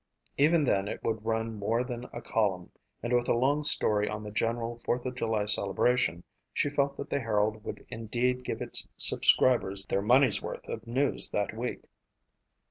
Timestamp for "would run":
1.03-1.59